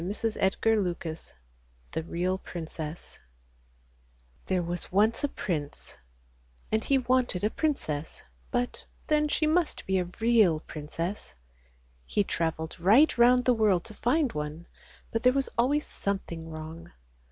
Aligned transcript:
7?P' 0.01 0.09
^'^Q*" 0.09 0.95
CjQQ 1.05 1.33
chcR£Ai 2.03 2.39
PRinccss 2.41 3.19
THERE 4.47 4.63
was 4.63 4.91
once 4.91 5.23
a 5.23 5.27
prince, 5.27 5.95
and 6.71 6.83
he 6.83 6.97
wanted 6.97 7.43
a 7.43 7.51
princess, 7.51 8.23
but 8.49 8.83
then 9.05 9.27
she 9.27 9.45
must 9.45 9.85
be 9.85 9.99
a 9.99 10.09
real 10.19 10.59
princess. 10.61 11.35
He 12.03 12.23
travelled 12.23 12.79
right 12.79 13.15
round 13.15 13.45
the 13.45 13.53
world 13.53 13.83
to 13.83 13.93
find 13.93 14.33
one, 14.33 14.65
but 15.11 15.21
there 15.21 15.33
was 15.33 15.49
always 15.55 15.85
something 15.85 16.49
wrong. 16.49 16.91